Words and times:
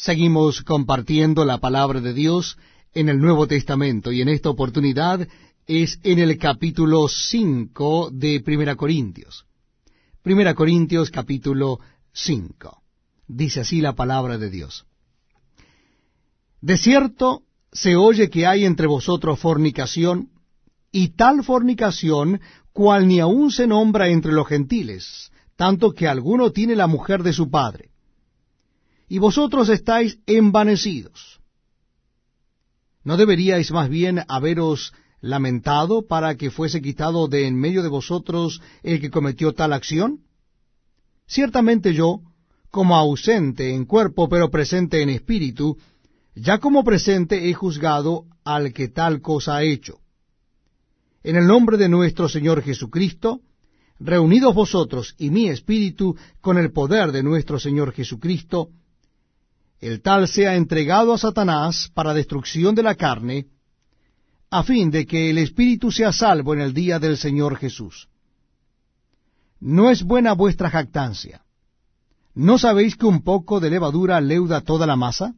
Seguimos 0.00 0.62
compartiendo 0.62 1.44
la 1.44 1.58
palabra 1.58 2.00
de 2.00 2.14
Dios 2.14 2.56
en 2.94 3.10
el 3.10 3.18
Nuevo 3.18 3.46
Testamento 3.46 4.10
y 4.10 4.22
en 4.22 4.30
esta 4.30 4.48
oportunidad 4.48 5.28
es 5.66 6.00
en 6.02 6.18
el 6.20 6.38
capítulo 6.38 7.06
5 7.06 8.08
de 8.10 8.40
Primera 8.40 8.76
Corintios. 8.76 9.44
Primera 10.22 10.54
Corintios 10.54 11.10
capítulo 11.10 11.80
5. 12.14 12.82
Dice 13.28 13.60
así 13.60 13.82
la 13.82 13.94
palabra 13.94 14.38
de 14.38 14.48
Dios. 14.48 14.86
De 16.62 16.78
cierto 16.78 17.42
se 17.70 17.94
oye 17.94 18.30
que 18.30 18.46
hay 18.46 18.64
entre 18.64 18.86
vosotros 18.86 19.38
fornicación, 19.38 20.30
y 20.90 21.08
tal 21.08 21.44
fornicación 21.44 22.40
cual 22.72 23.06
ni 23.06 23.20
aun 23.20 23.50
se 23.50 23.66
nombra 23.66 24.08
entre 24.08 24.32
los 24.32 24.48
gentiles, 24.48 25.30
tanto 25.56 25.92
que 25.92 26.08
alguno 26.08 26.52
tiene 26.52 26.74
la 26.74 26.86
mujer 26.86 27.22
de 27.22 27.34
su 27.34 27.50
padre. 27.50 27.89
Y 29.10 29.18
vosotros 29.18 29.68
estáis 29.68 30.20
envanecidos. 30.26 31.40
¿No 33.02 33.16
deberíais 33.16 33.72
más 33.72 33.88
bien 33.88 34.20
haberos 34.28 34.92
lamentado 35.20 36.06
para 36.06 36.36
que 36.36 36.52
fuese 36.52 36.80
quitado 36.80 37.26
de 37.26 37.48
en 37.48 37.56
medio 37.56 37.82
de 37.82 37.88
vosotros 37.88 38.62
el 38.84 39.00
que 39.00 39.10
cometió 39.10 39.52
tal 39.52 39.72
acción? 39.72 40.20
Ciertamente 41.26 41.92
yo, 41.92 42.20
como 42.70 42.94
ausente 42.94 43.74
en 43.74 43.84
cuerpo, 43.84 44.28
pero 44.28 44.48
presente 44.48 45.02
en 45.02 45.10
espíritu, 45.10 45.76
ya 46.36 46.58
como 46.58 46.84
presente 46.84 47.50
he 47.50 47.52
juzgado 47.52 48.26
al 48.44 48.72
que 48.72 48.86
tal 48.86 49.20
cosa 49.22 49.56
ha 49.56 49.64
hecho. 49.64 49.98
En 51.24 51.34
el 51.34 51.48
nombre 51.48 51.78
de 51.78 51.88
nuestro 51.88 52.28
Señor 52.28 52.62
Jesucristo, 52.62 53.40
reunidos 53.98 54.54
vosotros 54.54 55.16
y 55.18 55.30
mi 55.30 55.48
espíritu 55.48 56.14
con 56.40 56.58
el 56.58 56.70
poder 56.70 57.10
de 57.10 57.24
nuestro 57.24 57.58
Señor 57.58 57.90
Jesucristo, 57.90 58.70
el 59.80 60.02
tal 60.02 60.28
sea 60.28 60.56
entregado 60.56 61.14
a 61.14 61.18
Satanás 61.18 61.90
para 61.94 62.12
destrucción 62.12 62.74
de 62.74 62.82
la 62.82 62.94
carne, 62.94 63.46
a 64.50 64.62
fin 64.62 64.90
de 64.90 65.06
que 65.06 65.30
el 65.30 65.38
espíritu 65.38 65.90
sea 65.90 66.12
salvo 66.12 66.52
en 66.54 66.60
el 66.60 66.74
día 66.74 66.98
del 66.98 67.16
Señor 67.16 67.56
Jesús. 67.56 68.08
No 69.60 69.90
es 69.90 70.02
buena 70.02 70.32
vuestra 70.32 70.70
jactancia. 70.70 71.42
¿No 72.34 72.58
sabéis 72.58 72.96
que 72.96 73.06
un 73.06 73.22
poco 73.22 73.60
de 73.60 73.70
levadura 73.70 74.20
leuda 74.20 74.60
toda 74.60 74.86
la 74.86 74.96
masa? 74.96 75.34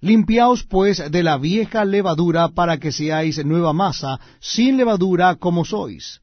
Limpiaos 0.00 0.64
pues 0.64 1.10
de 1.10 1.22
la 1.22 1.38
vieja 1.38 1.84
levadura 1.84 2.48
para 2.48 2.78
que 2.78 2.92
seáis 2.92 3.44
nueva 3.44 3.72
masa, 3.72 4.20
sin 4.40 4.76
levadura 4.76 5.36
como 5.36 5.64
sois. 5.64 6.20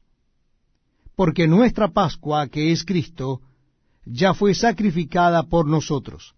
Porque 1.16 1.48
nuestra 1.48 1.88
Pascua, 1.88 2.48
que 2.48 2.72
es 2.72 2.84
Cristo, 2.84 3.40
ya 4.04 4.34
fue 4.34 4.54
sacrificada 4.54 5.42
por 5.44 5.66
nosotros. 5.66 6.34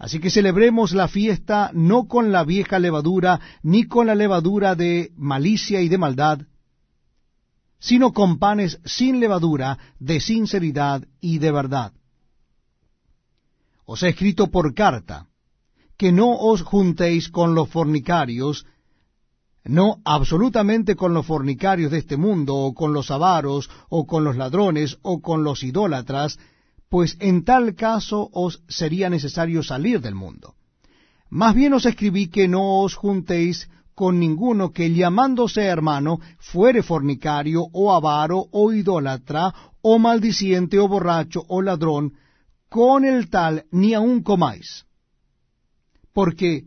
Así 0.00 0.18
que 0.18 0.30
celebremos 0.30 0.92
la 0.92 1.08
fiesta 1.08 1.70
no 1.74 2.08
con 2.08 2.32
la 2.32 2.42
vieja 2.42 2.78
levadura, 2.78 3.38
ni 3.62 3.84
con 3.84 4.06
la 4.06 4.14
levadura 4.14 4.74
de 4.74 5.12
malicia 5.14 5.82
y 5.82 5.90
de 5.90 5.98
maldad, 5.98 6.40
sino 7.78 8.14
con 8.14 8.38
panes 8.38 8.80
sin 8.86 9.20
levadura, 9.20 9.78
de 9.98 10.20
sinceridad 10.20 11.06
y 11.20 11.38
de 11.38 11.52
verdad. 11.52 11.92
Os 13.84 14.02
he 14.02 14.08
escrito 14.08 14.46
por 14.46 14.72
carta, 14.72 15.26
que 15.98 16.12
no 16.12 16.34
os 16.34 16.62
juntéis 16.62 17.28
con 17.28 17.54
los 17.54 17.68
fornicarios, 17.68 18.64
no 19.64 20.00
absolutamente 20.06 20.96
con 20.96 21.12
los 21.12 21.26
fornicarios 21.26 21.90
de 21.90 21.98
este 21.98 22.16
mundo, 22.16 22.56
o 22.56 22.72
con 22.72 22.94
los 22.94 23.10
avaros, 23.10 23.68
o 23.90 24.06
con 24.06 24.24
los 24.24 24.36
ladrones, 24.36 24.96
o 25.02 25.20
con 25.20 25.44
los 25.44 25.62
idólatras, 25.62 26.38
pues 26.90 27.16
en 27.20 27.44
tal 27.44 27.74
caso 27.76 28.28
os 28.32 28.62
sería 28.68 29.08
necesario 29.08 29.62
salir 29.62 30.00
del 30.00 30.16
mundo. 30.16 30.56
Más 31.30 31.54
bien 31.54 31.72
os 31.72 31.86
escribí 31.86 32.28
que 32.28 32.48
no 32.48 32.80
os 32.80 32.96
juntéis 32.96 33.70
con 33.94 34.18
ninguno 34.18 34.72
que 34.72 34.92
llamándose 34.92 35.62
hermano 35.62 36.18
fuere 36.38 36.82
fornicario 36.82 37.66
o 37.72 37.92
avaro 37.92 38.46
o 38.50 38.72
idólatra 38.72 39.54
o 39.82 39.98
maldiciente 39.98 40.78
o 40.80 40.88
borracho 40.88 41.44
o 41.48 41.62
ladrón, 41.62 42.14
con 42.68 43.04
el 43.04 43.30
tal 43.30 43.66
ni 43.70 43.94
aun 43.94 44.22
comáis. 44.22 44.84
Porque, 46.12 46.64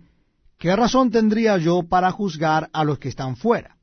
¿qué 0.58 0.74
razón 0.76 1.12
tendría 1.12 1.58
yo 1.58 1.84
para 1.84 2.12
juzgar 2.12 2.70
a 2.72 2.86
los 2.86 2.98
que 2.98 3.10
están 3.10 3.36
fuera? 3.36 3.78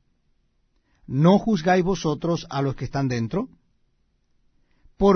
¿No 1.05 1.37
juzgáis 1.37 1.83
vosotros 1.83 2.47
a 2.49 2.61
los 2.63 2.75
que 2.75 2.85
están 2.85 3.07
dentro? 3.07 3.49